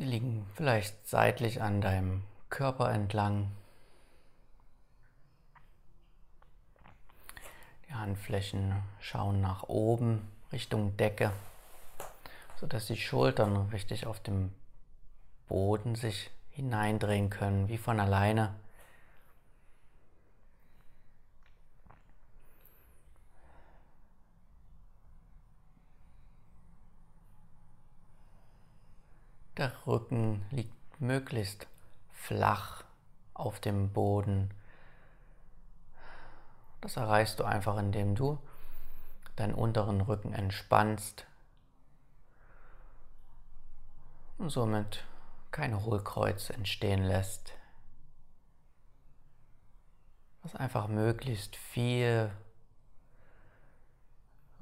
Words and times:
Sie 0.00 0.06
liegen 0.06 0.46
vielleicht 0.54 1.06
seitlich 1.06 1.60
an 1.60 1.82
deinem 1.82 2.22
Körper 2.48 2.90
entlang. 2.90 3.50
Die 7.86 7.92
Handflächen 7.92 8.82
schauen 8.98 9.42
nach 9.42 9.64
oben 9.64 10.26
Richtung 10.52 10.96
Decke, 10.96 11.32
sodass 12.56 12.86
die 12.86 12.96
Schultern 12.96 13.68
richtig 13.72 14.06
auf 14.06 14.20
dem 14.20 14.54
Boden 15.48 15.94
sich 15.96 16.30
hineindrehen 16.48 17.28
können, 17.28 17.68
wie 17.68 17.76
von 17.76 18.00
alleine. 18.00 18.54
Der 29.60 29.86
Rücken 29.86 30.46
liegt 30.50 31.02
möglichst 31.02 31.66
flach 32.12 32.82
auf 33.34 33.60
dem 33.60 33.92
Boden. 33.92 34.54
Das 36.80 36.96
erreichst 36.96 37.38
du 37.40 37.44
einfach, 37.44 37.76
indem 37.76 38.14
du 38.14 38.38
deinen 39.36 39.52
unteren 39.52 40.00
Rücken 40.00 40.32
entspannst 40.32 41.26
und 44.38 44.48
somit 44.48 45.04
keine 45.50 45.84
Hohlkreuze 45.84 46.54
entstehen 46.54 47.02
lässt. 47.02 47.52
Dass 50.42 50.56
einfach 50.56 50.88
möglichst 50.88 51.54
viel 51.56 52.30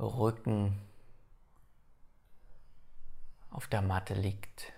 Rücken 0.00 0.76
auf 3.52 3.68
der 3.68 3.82
Matte 3.82 4.14
liegt. 4.14 4.72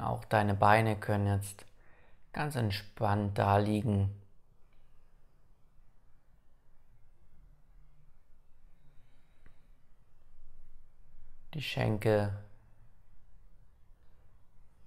Auch 0.00 0.24
deine 0.24 0.54
Beine 0.54 0.96
können 0.96 1.26
jetzt 1.26 1.64
ganz 2.32 2.56
entspannt 2.56 3.38
da 3.38 3.58
liegen. 3.58 4.14
Die 11.54 11.62
Schenkel, 11.62 12.32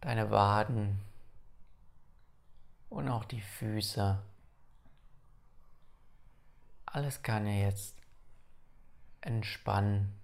deine 0.02 0.32
Waden 0.32 1.02
und 2.90 3.10
auch 3.10 3.26
die 3.26 3.42
Füße. 3.42 4.18
Alles 6.86 7.22
kann 7.22 7.46
ja 7.48 7.54
jetzt 7.54 7.96
entspannen. 9.22 10.23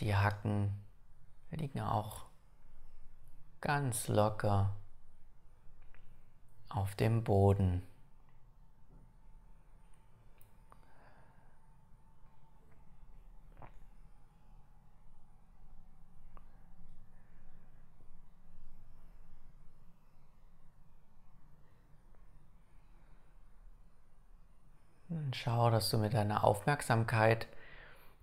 Die 0.00 0.16
Hacken 0.16 0.72
liegen 1.50 1.80
auch 1.80 2.24
ganz 3.60 4.08
locker 4.08 4.74
auf 6.70 6.94
dem 6.94 7.22
Boden. 7.22 7.82
schau, 25.32 25.70
dass 25.70 25.90
du 25.90 25.98
mit 25.98 26.14
deiner 26.14 26.44
Aufmerksamkeit 26.44 27.46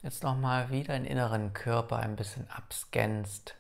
jetzt 0.01 0.23
nochmal 0.23 0.69
wieder 0.69 0.93
den 0.93 1.05
inneren 1.05 1.53
Körper 1.53 1.97
ein 1.97 2.15
bisschen 2.15 2.49
abscannst. 2.49 3.55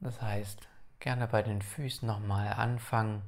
Das 0.00 0.20
heißt, 0.22 0.68
gerne 1.00 1.26
bei 1.26 1.42
den 1.42 1.62
Füßen 1.62 2.06
nochmal 2.06 2.52
anfangen, 2.52 3.22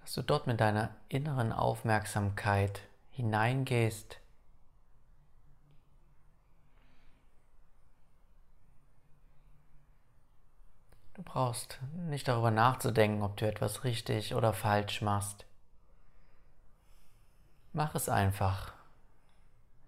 dass 0.00 0.14
du 0.14 0.22
dort 0.22 0.46
mit 0.46 0.60
deiner 0.60 0.94
inneren 1.08 1.52
Aufmerksamkeit 1.52 2.80
hineingehst. 3.10 4.20
Du 11.14 11.22
brauchst 11.22 11.80
nicht 11.94 12.28
darüber 12.28 12.50
nachzudenken, 12.50 13.22
ob 13.22 13.36
du 13.36 13.48
etwas 13.48 13.84
richtig 13.84 14.34
oder 14.34 14.52
falsch 14.52 15.00
machst. 15.00 15.46
Mach 17.76 17.94
es 17.94 18.08
einfach. 18.08 18.72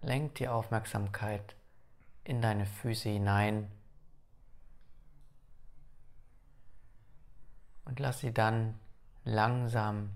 Lenk 0.01 0.35
die 0.35 0.47
Aufmerksamkeit 0.47 1.55
in 2.23 2.39
deine 2.39 2.67
Füße 2.67 3.09
hinein 3.09 3.71
und 7.85 7.99
lass 7.99 8.19
sie 8.19 8.31
dann 8.31 8.79
langsam 9.23 10.11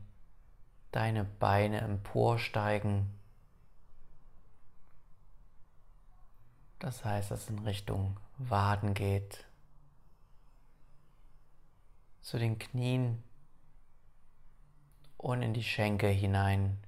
deine 0.92 1.24
Beine 1.24 1.82
emporsteigen. 1.82 3.12
Das 6.78 7.04
heißt, 7.04 7.32
dass 7.32 7.46
es 7.46 7.50
in 7.50 7.58
Richtung 7.58 8.20
Waden 8.38 8.94
geht, 8.94 9.48
zu 12.22 12.38
den 12.38 12.60
Knien 12.60 13.24
und 15.18 15.42
in 15.42 15.56
die 15.56 15.64
Schenkel 15.64 16.12
hinein. 16.12 16.83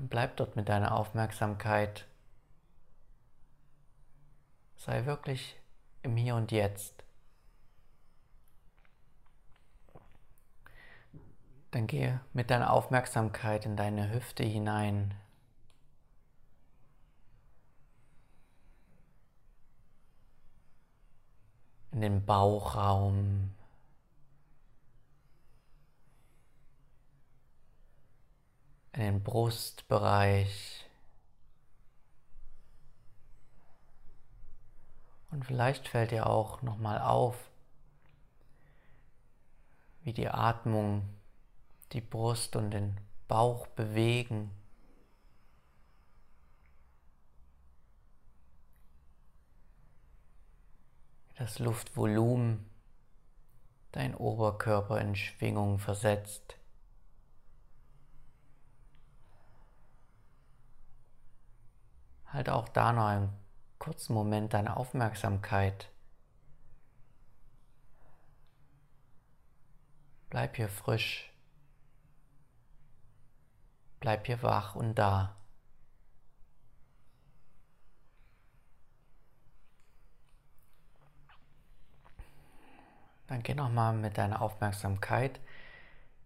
Dann 0.00 0.08
bleib 0.08 0.38
dort 0.38 0.56
mit 0.56 0.70
deiner 0.70 0.96
Aufmerksamkeit. 0.96 2.06
Sei 4.78 5.04
wirklich 5.04 5.60
im 6.02 6.16
Hier 6.16 6.36
und 6.36 6.52
Jetzt. 6.52 7.04
Dann 11.72 11.86
gehe 11.86 12.18
mit 12.32 12.48
deiner 12.48 12.72
Aufmerksamkeit 12.72 13.66
in 13.66 13.76
deine 13.76 14.10
Hüfte 14.10 14.42
hinein. 14.42 15.12
In 21.90 22.00
den 22.00 22.24
Bauchraum. 22.24 23.49
In 29.00 29.14
den 29.14 29.22
Brustbereich. 29.22 30.84
Und 35.30 35.46
vielleicht 35.46 35.88
fällt 35.88 36.10
dir 36.10 36.26
auch 36.26 36.60
nochmal 36.60 37.00
auf, 37.00 37.36
wie 40.02 40.12
die 40.12 40.28
Atmung 40.28 41.08
die 41.92 42.02
Brust 42.02 42.56
und 42.56 42.72
den 42.72 42.98
Bauch 43.26 43.66
bewegen. 43.68 44.50
Das 51.36 51.58
Luftvolumen 51.58 52.68
dein 53.92 54.14
Oberkörper 54.14 55.00
in 55.00 55.16
Schwingung 55.16 55.78
versetzt. 55.78 56.59
Halt 62.32 62.48
auch 62.48 62.68
da 62.68 62.92
noch 62.92 63.06
einen 63.06 63.32
kurzen 63.78 64.14
Moment 64.14 64.54
deine 64.54 64.76
Aufmerksamkeit. 64.76 65.90
Bleib 70.28 70.54
hier 70.56 70.68
frisch. 70.68 71.32
Bleib 73.98 74.26
hier 74.26 74.42
wach 74.42 74.76
und 74.76 74.94
da. 74.94 75.34
Dann 83.26 83.42
geh 83.42 83.54
nochmal 83.54 83.92
mit 83.92 84.18
deiner 84.18 84.40
Aufmerksamkeit 84.40 85.40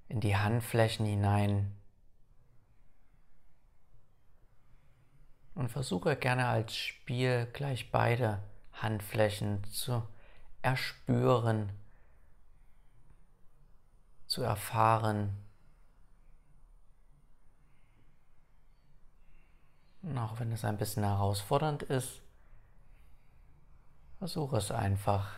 in 0.09 0.21
die 0.21 0.37
Handflächen 0.37 1.07
hinein 1.07 1.75
und 5.55 5.69
versuche 5.69 6.17
gerne 6.17 6.47
als 6.47 6.75
Spiel 6.77 7.47
gleich 7.53 7.91
beide 7.91 8.43
Handflächen 8.73 9.63
zu 9.71 10.03
erspüren, 10.63 11.71
zu 14.27 14.43
erfahren. 14.43 15.37
Und 20.03 20.19
auch 20.19 20.39
wenn 20.41 20.53
es 20.53 20.65
ein 20.65 20.77
bisschen 20.77 21.05
herausfordernd 21.05 21.83
ist, 21.83 22.21
versuche 24.19 24.57
es 24.57 24.71
einfach. 24.71 25.33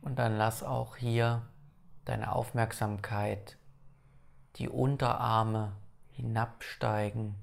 Und 0.00 0.16
dann 0.16 0.36
lass 0.36 0.62
auch 0.62 0.96
hier 0.96 1.46
deine 2.04 2.32
Aufmerksamkeit 2.32 3.57
die 4.58 4.68
Unterarme 4.68 5.72
hinabsteigen 6.10 7.36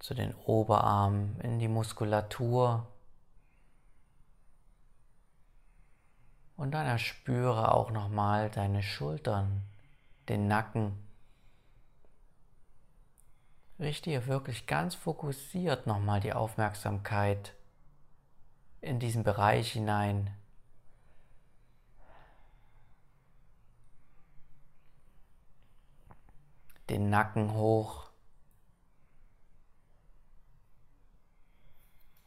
zu 0.00 0.14
den 0.14 0.34
Oberarmen 0.34 1.38
in 1.40 1.60
die 1.60 1.68
Muskulatur. 1.68 2.86
Und 6.56 6.72
dann 6.72 6.86
erspüre 6.86 7.72
auch 7.72 7.90
nochmal 7.90 8.50
deine 8.50 8.82
Schultern, 8.82 9.62
den 10.28 10.48
Nacken. 10.48 10.92
Richte 13.78 14.10
hier 14.10 14.26
wirklich 14.26 14.66
ganz 14.66 14.94
fokussiert 14.94 15.86
nochmal 15.86 16.20
die 16.20 16.32
Aufmerksamkeit 16.32 17.54
in 18.80 18.98
diesen 18.98 19.22
Bereich 19.22 19.72
hinein, 19.72 20.30
den 26.90 27.10
Nacken 27.10 27.54
hoch. 27.54 28.10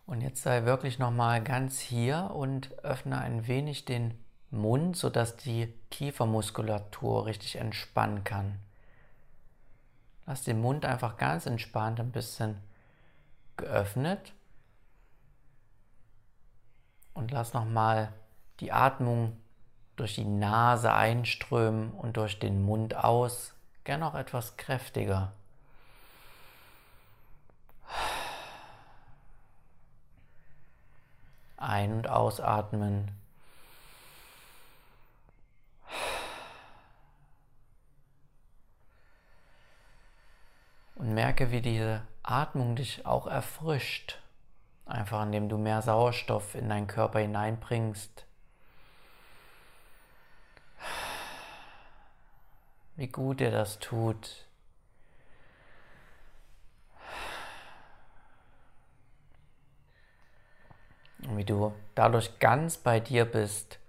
Und 0.05 0.21
jetzt 0.21 0.43
sei 0.43 0.65
wirklich 0.65 0.99
nochmal 0.99 1.43
ganz 1.43 1.79
hier 1.79 2.31
und 2.33 2.77
öffne 2.83 3.17
ein 3.17 3.47
wenig 3.47 3.85
den 3.85 4.13
Mund, 4.51 4.95
sodass 4.95 5.35
die 5.35 5.73
Kiefermuskulatur 5.89 7.25
richtig 7.25 7.55
entspannen 7.55 8.23
kann. 8.23 8.59
Lass 10.27 10.43
den 10.43 10.61
Mund 10.61 10.85
einfach 10.85 11.17
ganz 11.17 11.45
entspannt 11.45 11.99
ein 11.99 12.11
bisschen 12.11 12.57
geöffnet 13.57 14.33
und 17.13 17.31
lass 17.31 17.53
nochmal 17.53 18.13
die 18.59 18.71
Atmung 18.71 19.37
durch 19.95 20.15
die 20.15 20.25
Nase 20.25 20.93
einströmen 20.93 21.91
und 21.91 22.17
durch 22.17 22.39
den 22.39 22.63
Mund 22.63 22.95
aus. 22.95 23.54
Gern 23.85 24.01
auch 24.01 24.15
etwas 24.15 24.57
kräftiger. 24.57 25.31
Ein- 31.57 31.93
und 31.93 32.09
ausatmen. 32.09 33.11
Und 40.95 41.13
merke, 41.13 41.51
wie 41.51 41.61
diese 41.61 42.01
Atmung 42.23 42.75
dich 42.75 43.05
auch 43.05 43.27
erfrischt. 43.27 44.19
Einfach 44.87 45.21
indem 45.23 45.47
du 45.47 45.59
mehr 45.59 45.83
Sauerstoff 45.83 46.55
in 46.55 46.69
deinen 46.69 46.87
Körper 46.87 47.19
hineinbringst. 47.19 48.24
Wie 52.95 53.07
gut 53.07 53.39
dir 53.39 53.51
das 53.51 53.79
tut. 53.79 54.45
Und 61.23 61.37
wie 61.37 61.45
du 61.45 61.73
dadurch 61.95 62.39
ganz 62.39 62.77
bei 62.77 62.99
dir 62.99 63.25
bist. 63.25 63.79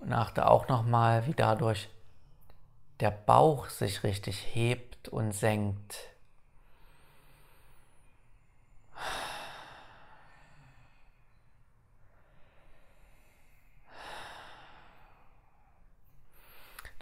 Und 0.00 0.12
achte 0.12 0.48
auch 0.48 0.68
nochmal, 0.68 1.26
wie 1.26 1.34
dadurch 1.34 1.88
der 2.98 3.12
Bauch 3.12 3.68
sich 3.68 4.02
richtig 4.02 4.54
hebt 4.54 5.08
und 5.08 5.32
senkt. 5.32 6.12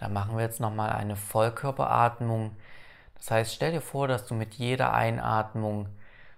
machen 0.11 0.35
wir 0.35 0.43
jetzt 0.43 0.59
nochmal 0.59 0.91
eine 0.91 1.15
Vollkörperatmung. 1.15 2.55
Das 3.15 3.31
heißt, 3.31 3.53
stell 3.53 3.71
dir 3.71 3.81
vor, 3.81 4.07
dass 4.07 4.25
du 4.25 4.33
mit 4.33 4.55
jeder 4.55 4.93
Einatmung 4.93 5.87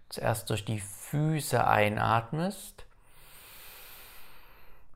zuerst 0.10 0.50
durch 0.50 0.66
die 0.66 0.80
Füße 0.80 1.66
einatmest. 1.66 2.86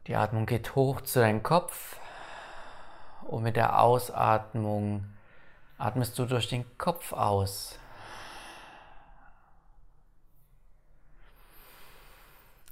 Die 0.07 0.15
Atmung 0.15 0.45
geht 0.45 0.75
hoch 0.75 1.01
zu 1.01 1.19
deinem 1.19 1.43
Kopf 1.43 1.97
und 3.23 3.43
mit 3.43 3.55
der 3.55 3.81
Ausatmung 3.81 5.05
atmest 5.77 6.17
du 6.17 6.25
durch 6.25 6.47
den 6.47 6.65
Kopf 6.77 7.13
aus. 7.13 7.77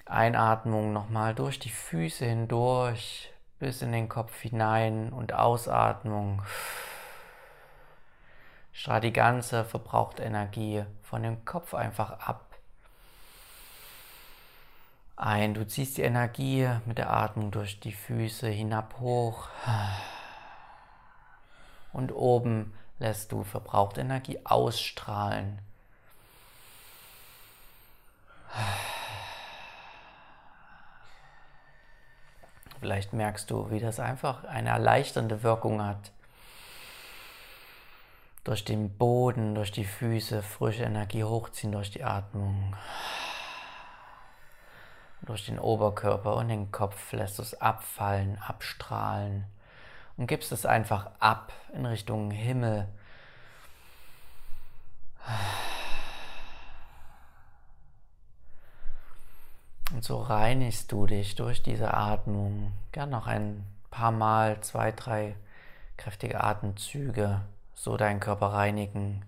Einatmung 0.06 0.94
nochmal 0.94 1.34
durch 1.34 1.60
die 1.60 1.70
Füße 1.70 2.26
hindurch 2.26 3.35
bis 3.60 3.82
in 3.82 3.92
den 3.92 4.10
Kopf 4.10 4.42
hinein 4.42 5.12
und 5.12 5.34
Ausatmung. 5.34 6.42
Strahl 8.74 9.02
die 9.02 9.14
ganze 9.14 9.64
verbrauchte 9.64 10.24
Energie 10.24 10.84
von 11.02 11.24
dem 11.24 11.46
Kopf 11.46 11.74
einfach 11.74 12.20
ab. 12.20 12.46
Ein, 15.16 15.54
du 15.54 15.66
ziehst 15.66 15.98
die 15.98 16.02
Energie 16.02 16.70
mit 16.86 16.98
der 16.98 17.10
Atmung 17.10 17.52
durch 17.52 17.80
die 17.80 17.94
Füße 17.94 18.50
hinab 18.50 19.00
hoch. 19.00 19.48
Und 21.94 22.12
oben 22.12 22.74
lässt 23.00 23.32
du 23.32 23.44
verbrauchte 23.44 24.02
Energie 24.02 24.40
ausstrahlen. 24.44 25.60
Vielleicht 32.86 33.14
merkst 33.14 33.50
du, 33.50 33.72
wie 33.72 33.80
das 33.80 34.00
einfach 34.00 34.44
eine 34.44 34.70
erleichternde 34.70 35.42
Wirkung 35.42 35.84
hat. 35.84 36.12
Durch 38.44 38.64
den 38.64 38.96
Boden, 38.96 39.56
durch 39.56 39.72
die 39.72 39.86
Füße 39.86 40.44
frische 40.44 40.84
Energie 40.84 41.24
hochziehen 41.24 41.72
durch 41.72 41.90
die 41.90 42.04
Atmung. 42.04 42.76
Durch 45.24 45.48
den 45.48 45.58
Oberkörper 45.58 46.36
und 46.36 46.50
den 46.50 46.72
Kopf 46.72 47.12
lässt 47.12 47.40
du 47.40 47.42
es 47.42 47.60
abfallen, 47.60 48.38
abstrahlen 48.38 49.46
und 50.16 50.28
gibst 50.28 50.52
es 50.52 50.68
einfach 50.68 51.10
ab 51.18 51.54
in 51.74 51.88
Richtung 51.88 52.30
Himmel. 52.30 52.88
Und 59.96 60.04
so 60.04 60.22
reinigst 60.22 60.92
du 60.92 61.08
dich 61.08 61.36
durch 61.36 61.64
diese 61.64 61.94
Atmung. 61.94 62.74
Gern 62.92 63.12
noch 63.12 63.28
ein 63.28 63.66
paar 63.92 64.12
Mal, 64.12 64.60
zwei, 64.60 64.92
drei 64.92 65.38
kräftige 65.96 66.44
Atemzüge, 66.44 67.40
so 67.76 67.96
deinen 67.96 68.20
Körper 68.20 68.48
reinigen. 68.48 69.24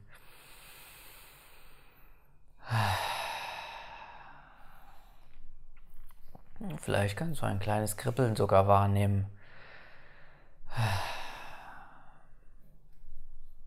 Vielleicht 6.81 7.15
kannst 7.15 7.41
du 7.41 7.45
ein 7.45 7.59
kleines 7.59 7.95
Kribbeln 7.95 8.35
sogar 8.35 8.67
wahrnehmen. 8.67 9.27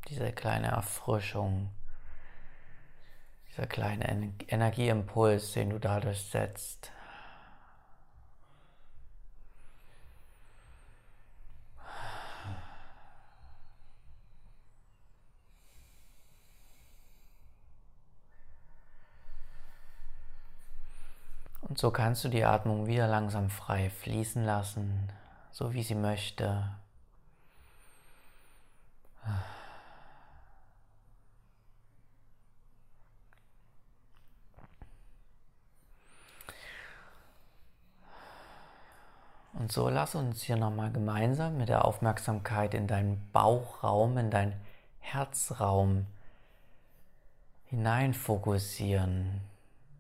Diese 0.09 0.33
kleine 0.33 0.67
Erfrischung, 0.67 1.71
dieser 3.61 3.69
kleine 3.69 4.33
Energieimpuls, 4.49 5.53
den 5.53 5.71
du 5.71 5.79
dadurch 5.79 6.23
setzt. 6.23 6.91
Und 21.61 21.79
so 21.79 21.91
kannst 21.91 22.25
du 22.25 22.29
die 22.29 22.45
Atmung 22.45 22.87
wieder 22.87 23.07
langsam 23.07 23.51
frei 23.51 23.91
fließen 23.91 24.45
lassen, 24.45 25.13
so 25.53 25.73
wie 25.75 25.83
sie 25.83 25.95
möchte. 25.95 26.65
Und 39.53 39.73
so 39.73 39.89
lass 39.89 40.15
uns 40.15 40.43
hier 40.43 40.57
nochmal 40.57 40.93
gemeinsam 40.93 41.57
mit 41.57 41.69
der 41.69 41.85
Aufmerksamkeit 41.85 42.75
in 42.75 42.87
deinen 42.87 43.29
Bauchraum, 43.33 44.17
in 44.17 44.31
deinen 44.31 44.55
Herzraum 45.01 46.07
hinein 47.65 48.15
fokussieren. 48.15 49.41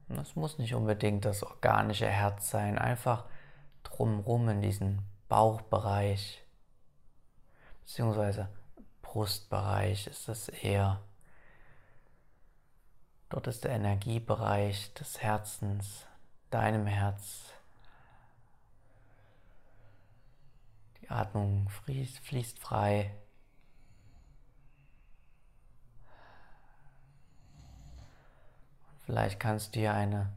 Das 0.09 0.35
muss 0.35 0.59
nicht 0.59 0.75
unbedingt 0.75 1.25
das 1.25 1.42
organische 1.42 2.09
Herz 2.09 2.50
sein, 2.50 2.78
einfach 2.78 3.25
drumrum 3.83 4.49
in 4.49 4.61
diesen 4.61 5.02
Bauchbereich, 5.28 6.42
beziehungsweise 7.83 8.49
Brustbereich 9.02 10.07
ist 10.07 10.28
es 10.28 10.49
eher. 10.49 11.00
Dort 13.28 13.47
ist 13.47 13.62
der 13.64 13.73
Energiebereich 13.73 14.92
des 14.95 15.21
Herzens, 15.21 16.07
deinem 16.50 16.87
Herz. 16.87 17.52
Atmung 21.11 21.69
fließt, 21.69 22.21
fließt 22.21 22.59
frei. 22.59 23.14
Vielleicht 29.05 29.40
kannst 29.40 29.75
du 29.75 29.81
hier 29.81 29.93
eine 29.93 30.33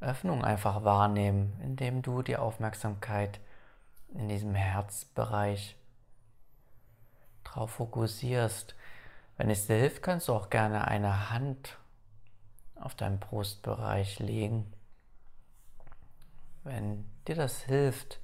Öffnung 0.00 0.44
einfach 0.44 0.84
wahrnehmen, 0.84 1.58
indem 1.60 2.02
du 2.02 2.22
die 2.22 2.36
Aufmerksamkeit 2.36 3.40
in 4.14 4.28
diesem 4.28 4.54
Herzbereich 4.54 5.76
drauf 7.42 7.72
fokussierst. 7.72 8.76
Wenn 9.36 9.50
es 9.50 9.66
dir 9.66 9.76
hilft, 9.76 10.02
kannst 10.02 10.28
du 10.28 10.34
auch 10.34 10.50
gerne 10.50 10.86
eine 10.86 11.30
Hand 11.30 11.76
auf 12.76 12.94
deinen 12.94 13.18
Brustbereich 13.18 14.20
legen. 14.20 14.72
Wenn 16.68 17.06
dir 17.26 17.34
das 17.34 17.62
hilft, 17.62 18.20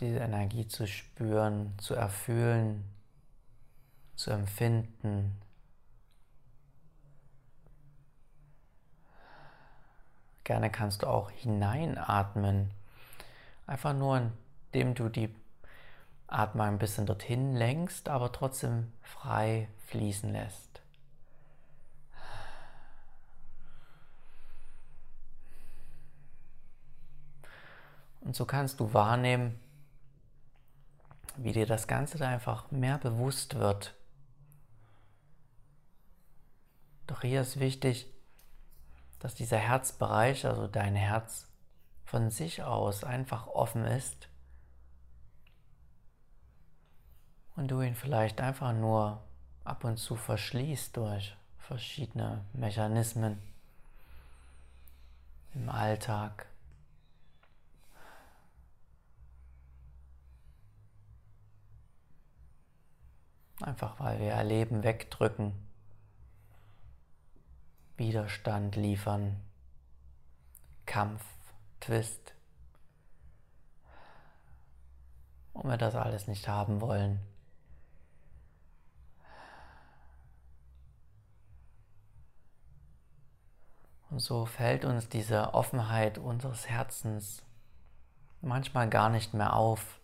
diese 0.00 0.18
Energie 0.18 0.66
zu 0.66 0.88
spüren, 0.88 1.78
zu 1.78 1.94
erfühlen, 1.94 2.82
zu 4.16 4.32
empfinden. 4.32 5.40
Gerne 10.42 10.68
kannst 10.70 11.02
du 11.02 11.06
auch 11.06 11.30
hineinatmen, 11.30 12.72
einfach 13.68 13.94
nur 13.94 14.32
indem 14.72 14.96
du 14.96 15.08
die 15.08 15.32
Atmung 16.26 16.66
ein 16.66 16.78
bisschen 16.78 17.06
dorthin 17.06 17.54
lenkst, 17.54 18.08
aber 18.08 18.32
trotzdem 18.32 18.92
frei 19.00 19.68
fließen 19.86 20.32
lässt. 20.32 20.69
Und 28.30 28.36
so 28.36 28.46
kannst 28.46 28.78
du 28.78 28.94
wahrnehmen, 28.94 29.58
wie 31.36 31.50
dir 31.50 31.66
das 31.66 31.88
Ganze 31.88 32.16
da 32.16 32.28
einfach 32.28 32.70
mehr 32.70 32.96
bewusst 32.96 33.56
wird. 33.56 33.96
Doch 37.08 37.22
hier 37.22 37.40
ist 37.40 37.58
wichtig, 37.58 38.06
dass 39.18 39.34
dieser 39.34 39.58
Herzbereich, 39.58 40.46
also 40.46 40.68
dein 40.68 40.94
Herz, 40.94 41.48
von 42.04 42.30
sich 42.30 42.62
aus 42.62 43.02
einfach 43.02 43.48
offen 43.48 43.84
ist 43.84 44.28
und 47.56 47.66
du 47.66 47.80
ihn 47.80 47.96
vielleicht 47.96 48.40
einfach 48.40 48.72
nur 48.72 49.24
ab 49.64 49.82
und 49.82 49.96
zu 49.96 50.14
verschließt 50.14 50.96
durch 50.96 51.36
verschiedene 51.58 52.44
Mechanismen 52.52 53.42
im 55.52 55.68
Alltag. 55.68 56.46
Einfach 63.60 64.00
weil 64.00 64.18
wir 64.18 64.32
Erleben 64.32 64.82
wegdrücken, 64.82 65.52
Widerstand 67.96 68.76
liefern, 68.76 69.36
Kampf, 70.86 71.22
Twist. 71.80 72.34
Und 75.52 75.68
wir 75.68 75.76
das 75.76 75.94
alles 75.94 76.26
nicht 76.26 76.48
haben 76.48 76.80
wollen. 76.80 77.20
Und 84.10 84.20
so 84.20 84.46
fällt 84.46 84.84
uns 84.84 85.08
diese 85.08 85.54
Offenheit 85.54 86.18
unseres 86.18 86.68
Herzens 86.68 87.42
manchmal 88.40 88.88
gar 88.88 89.08
nicht 89.08 89.34
mehr 89.34 89.54
auf. 89.54 89.99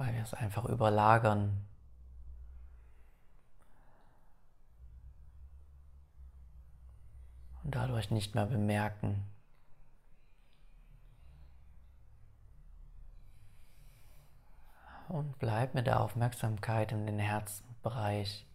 Weil 0.00 0.14
wir 0.14 0.22
es 0.22 0.32
einfach 0.32 0.64
überlagern. 0.64 1.62
Und 7.62 7.74
dadurch 7.74 8.10
nicht 8.10 8.34
mehr 8.34 8.46
bemerken. 8.46 9.22
Und 15.08 15.38
bleib 15.38 15.74
mit 15.74 15.86
der 15.86 16.00
Aufmerksamkeit 16.00 16.92
in 16.92 17.04
den 17.04 17.18
Herzbereich. 17.18 18.46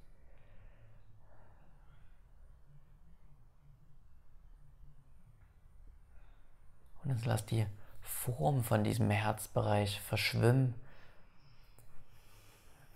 Und 7.03 7.11
jetzt 7.11 7.25
lass 7.25 7.45
die 7.45 7.67
Form 8.01 8.63
von 8.63 8.83
diesem 8.83 9.11
Herzbereich 9.11 10.01
verschwimmen 10.01 10.73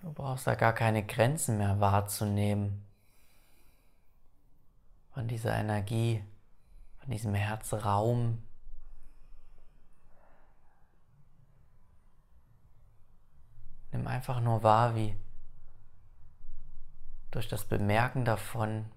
Du 0.01 0.13
brauchst 0.13 0.47
da 0.47 0.55
gar 0.55 0.73
keine 0.73 1.05
Grenzen 1.05 1.57
mehr 1.57 1.79
wahrzunehmen 1.79 2.85
von 5.13 5.27
dieser 5.27 5.53
Energie, 5.55 6.23
von 6.99 7.11
diesem 7.11 7.33
Herzraum. 7.33 8.41
Nimm 13.91 14.07
einfach 14.07 14.39
nur 14.39 14.63
wahr, 14.63 14.95
wie 14.95 15.15
durch 17.31 17.47
das 17.47 17.65
Bemerken 17.65 18.23
davon 18.23 18.89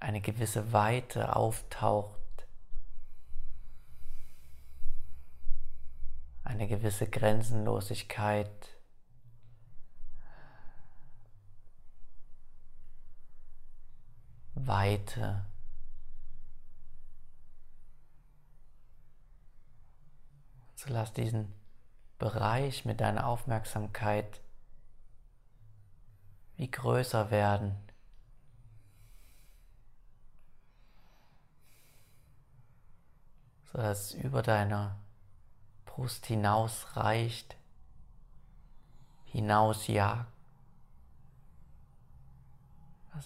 eine 0.00 0.20
gewisse 0.20 0.72
Weite 0.72 1.36
auftaucht, 1.36 2.18
eine 6.42 6.66
gewisse 6.66 7.08
Grenzenlosigkeit. 7.08 8.79
Weite. 14.66 15.44
So 20.74 20.92
lass 20.92 21.12
diesen 21.12 21.52
Bereich 22.18 22.84
mit 22.84 23.00
deiner 23.00 23.26
Aufmerksamkeit 23.26 24.40
wie 26.56 26.70
größer 26.70 27.30
werden. 27.30 27.76
So 33.72 33.78
dass 33.78 34.14
über 34.14 34.42
deiner 34.42 34.98
Brust 35.84 36.26
hinaus 36.26 36.96
reicht, 36.96 37.56
hinausjagt. 39.26 40.29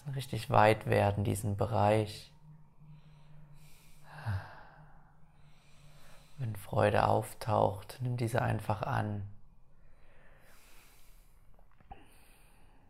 Ihn 0.05 0.13
richtig 0.13 0.49
weit 0.49 0.85
werden, 0.85 1.23
diesen 1.23 1.57
Bereich. 1.57 2.31
Wenn 6.37 6.55
Freude 6.55 7.07
auftaucht, 7.07 7.97
nimm 8.01 8.17
diese 8.17 8.41
einfach 8.41 8.81
an. 8.81 9.27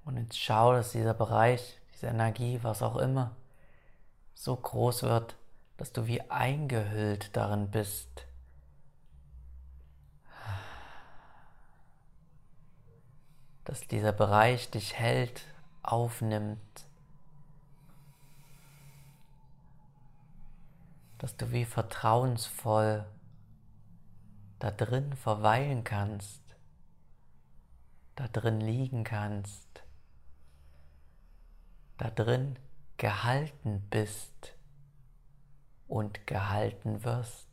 Und 0.05 0.17
jetzt 0.17 0.39
schau, 0.39 0.73
dass 0.73 0.91
dieser 0.91 1.13
Bereich, 1.13 1.79
diese 1.93 2.07
Energie, 2.07 2.59
was 2.61 2.81
auch 2.81 2.95
immer, 2.95 3.35
so 4.33 4.55
groß 4.55 5.03
wird, 5.03 5.35
dass 5.77 5.91
du 5.91 6.07
wie 6.07 6.21
eingehüllt 6.29 7.35
darin 7.35 7.69
bist. 7.71 8.25
Dass 13.63 13.87
dieser 13.87 14.11
Bereich 14.11 14.69
dich 14.69 14.93
hält, 14.93 15.41
aufnimmt. 15.81 16.84
Dass 21.17 21.37
du 21.37 21.51
wie 21.51 21.65
vertrauensvoll 21.65 23.05
da 24.59 24.71
drin 24.71 25.13
verweilen 25.13 25.83
kannst, 25.83 26.41
da 28.15 28.27
drin 28.27 28.61
liegen 28.61 29.03
kannst, 29.03 29.83
da 31.97 32.09
drin 32.09 32.57
gehalten 32.97 33.87
bist 33.89 34.53
und 35.87 36.25
gehalten 36.27 37.03
wirst. 37.03 37.47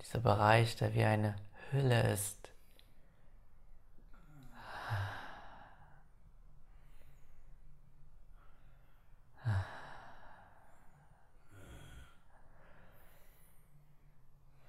Dieser 0.00 0.20
Bereich, 0.20 0.76
der 0.76 0.94
wie 0.94 1.04
eine 1.04 1.36
Hülle 1.70 2.12
ist. 2.12 2.50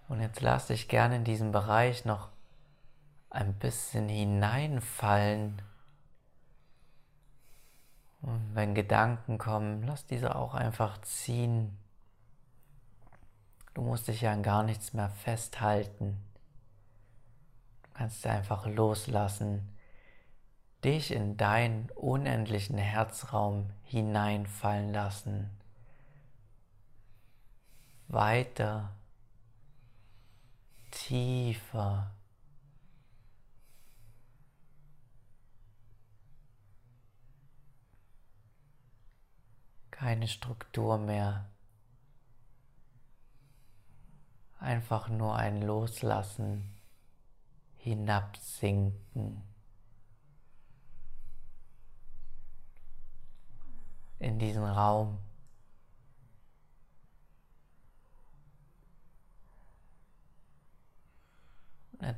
Und 0.08 0.17
jetzt 0.28 0.42
lass 0.42 0.68
dich 0.68 0.90
gerne 0.90 1.16
in 1.16 1.24
diesen 1.24 1.54
Bereich 1.54 2.04
noch 2.04 2.30
ein 3.30 3.54
bisschen 3.54 4.10
hineinfallen. 4.10 5.62
Und 8.22 8.54
wenn 8.54 8.76
Gedanken 8.76 9.38
kommen, 9.38 9.84
lass 9.84 10.06
diese 10.06 10.36
auch 10.36 10.54
einfach 10.54 11.02
ziehen. 11.02 11.78
Du 13.74 13.82
musst 13.82 14.10
dich 14.10 14.22
ja 14.22 14.34
an 14.34 14.44
gar 14.44 14.64
nichts 14.64 14.94
mehr 14.94 15.10
festhalten. 15.10 16.18
Du 17.84 17.90
kannst 17.94 18.28
einfach 18.28 18.66
loslassen, 18.66 19.78
dich 20.84 21.12
in 21.12 21.38
deinen 21.38 21.90
unendlichen 21.92 22.78
Herzraum 22.78 23.70
hineinfallen 23.84 24.92
lassen. 24.92 25.50
Weiter, 28.10 28.92
tiefer. 30.92 32.18
keine 39.98 40.28
Struktur 40.28 41.00
mehr. 41.00 41.50
Einfach 44.60 45.10
nur 45.10 45.36
ein 45.36 45.62
Loslassen, 45.64 46.78
hinabsinken 47.78 49.42
in 54.20 54.40
diesen 54.40 54.64
Raum. 54.64 55.18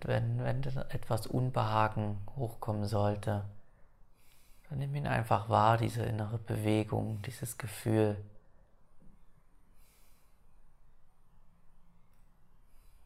Wenn, 0.04 0.44
wenn 0.44 0.64
etwas 0.90 1.28
Unbehagen 1.28 2.20
hochkommen 2.36 2.86
sollte, 2.86 3.46
dann 4.70 4.80
nimm 4.80 4.94
ihn 4.96 5.08
einfach 5.08 5.50
wahr, 5.50 5.78
diese 5.78 6.04
innere 6.04 6.38
Bewegung, 6.38 7.22
dieses 7.24 7.58
Gefühl. 7.58 8.24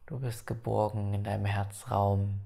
Du 0.06 0.18
bist 0.18 0.46
geborgen 0.46 1.14
in 1.14 1.24
deinem 1.24 1.46
Herzraum. 1.46 2.40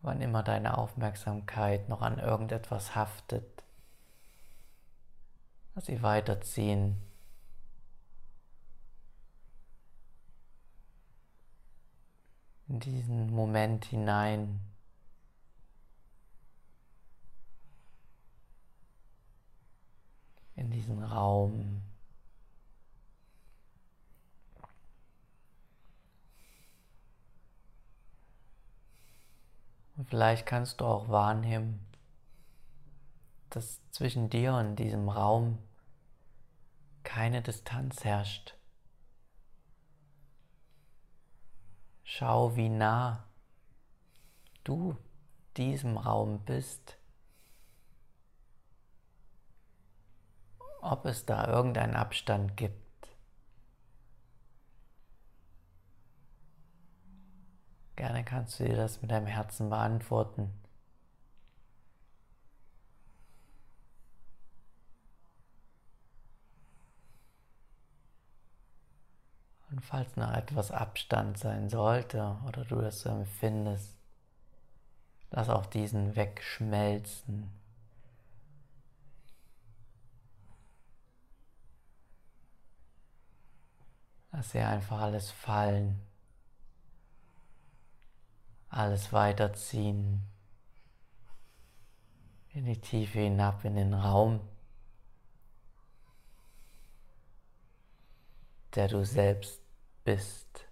Wann 0.00 0.20
immer 0.20 0.42
deine 0.42 0.76
Aufmerksamkeit 0.76 1.88
noch 1.88 2.02
an 2.02 2.18
irgendetwas 2.18 2.96
haftet, 2.96 3.61
lass 5.74 5.86
sie 5.86 6.02
weiterziehen. 6.02 6.96
in 12.72 12.80
diesen 12.80 13.30
Moment 13.30 13.84
hinein. 13.84 14.58
In 20.56 20.70
diesen 20.70 21.02
Raum. 21.04 21.82
Und 29.96 30.08
vielleicht 30.08 30.46
kannst 30.46 30.80
du 30.80 30.86
auch 30.86 31.10
wahrnehmen, 31.10 31.78
dass 33.54 33.80
zwischen 33.90 34.30
dir 34.30 34.54
und 34.54 34.76
diesem 34.76 35.10
Raum 35.10 35.58
keine 37.02 37.42
Distanz 37.42 38.02
herrscht. 38.02 38.56
Schau, 42.02 42.56
wie 42.56 42.70
nah 42.70 43.28
du 44.64 44.96
diesem 45.56 45.98
Raum 45.98 46.44
bist. 46.44 46.96
Ob 50.80 51.04
es 51.04 51.26
da 51.26 51.46
irgendeinen 51.46 51.94
Abstand 51.94 52.56
gibt. 52.56 53.08
Gerne 57.96 58.24
kannst 58.24 58.58
du 58.58 58.64
dir 58.64 58.76
das 58.76 59.02
mit 59.02 59.10
deinem 59.10 59.26
Herzen 59.26 59.68
beantworten. 59.68 60.52
Falls 69.82 70.16
noch 70.16 70.32
etwas 70.32 70.70
Abstand 70.70 71.38
sein 71.38 71.68
sollte 71.68 72.38
oder 72.46 72.64
du 72.64 72.80
das 72.80 73.00
so 73.00 73.10
empfindest, 73.10 73.96
lass 75.30 75.48
auch 75.48 75.66
diesen 75.66 76.16
wegschmelzen. 76.16 77.50
Lass 84.30 84.52
hier 84.52 84.66
einfach 84.66 85.00
alles 85.00 85.30
fallen, 85.30 86.00
alles 88.70 89.12
weiterziehen, 89.12 90.22
in 92.54 92.64
die 92.64 92.80
Tiefe 92.80 93.20
hinab 93.20 93.64
in 93.64 93.76
den 93.76 93.92
Raum. 93.92 94.40
der 98.74 98.88
du 98.88 99.04
selbst 99.04 99.61
bist. 100.04 100.66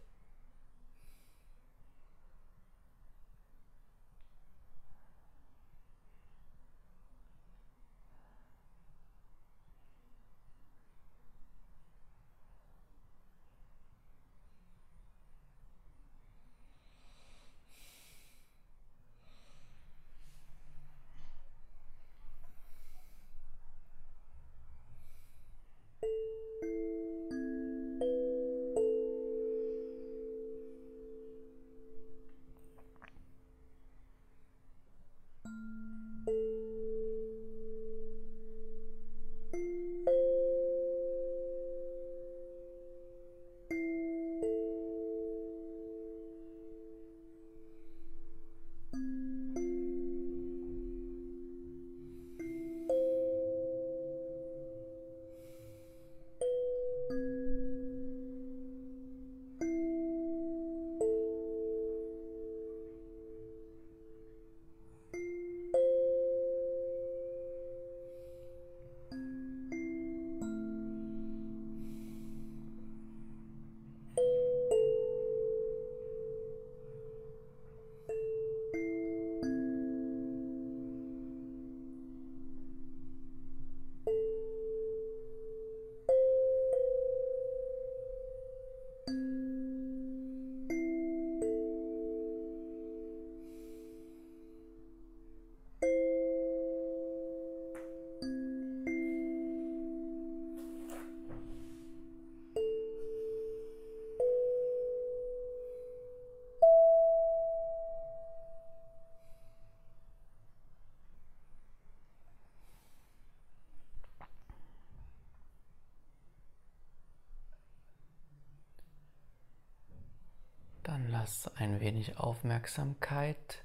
Lass 121.30 121.46
ein 121.58 121.78
wenig 121.78 122.18
Aufmerksamkeit 122.18 123.62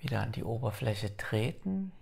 wieder 0.00 0.20
an 0.20 0.32
die 0.32 0.42
Oberfläche 0.42 1.16
treten. 1.16 1.92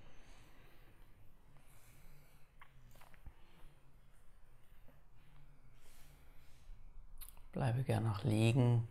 Bleibe 7.52 7.82
gern 7.82 8.04
noch 8.04 8.24
liegen. 8.24 8.88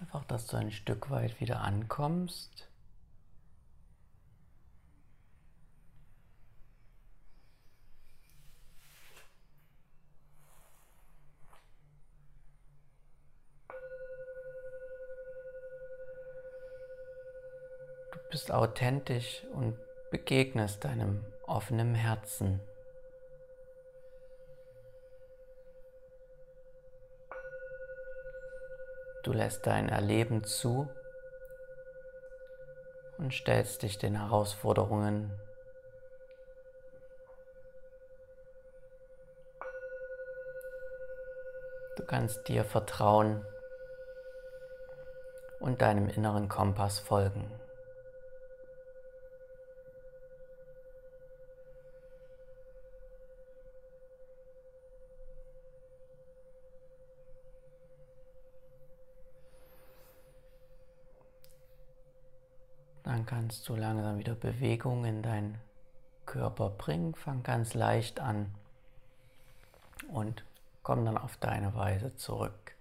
Einfach, 0.00 0.24
dass 0.24 0.46
du 0.46 0.56
ein 0.56 0.72
Stück 0.72 1.10
weit 1.10 1.38
wieder 1.38 1.60
ankommst. 1.60 2.70
Du 18.29 18.29
bist 18.40 18.52
authentisch 18.52 19.44
und 19.52 19.78
begegnest 20.10 20.82
deinem 20.82 21.26
offenen 21.46 21.94
Herzen. 21.94 22.62
Du 29.24 29.34
lässt 29.34 29.66
dein 29.66 29.90
Erleben 29.90 30.42
zu 30.44 30.88
und 33.18 33.34
stellst 33.34 33.82
dich 33.82 33.98
den 33.98 34.18
Herausforderungen. 34.18 35.38
Du 41.98 42.06
kannst 42.06 42.48
dir 42.48 42.64
vertrauen 42.64 43.44
und 45.58 45.82
deinem 45.82 46.08
inneren 46.08 46.48
Kompass 46.48 47.00
folgen. 47.00 47.59
Dann 63.20 63.26
kannst 63.26 63.68
du 63.68 63.76
langsam 63.76 64.18
wieder 64.18 64.34
Bewegung 64.34 65.04
in 65.04 65.20
deinen 65.20 65.58
Körper 66.24 66.70
bringen. 66.70 67.14
Fang 67.14 67.42
ganz 67.42 67.74
leicht 67.74 68.18
an 68.18 68.54
und 70.10 70.42
komm 70.82 71.04
dann 71.04 71.18
auf 71.18 71.36
deine 71.36 71.74
Weise 71.74 72.16
zurück. 72.16 72.74